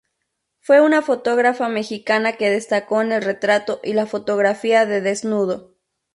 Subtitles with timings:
[0.61, 5.75] Fue una fotógrafa mexicana que destacó en el retrato y la fotografía de desnudo.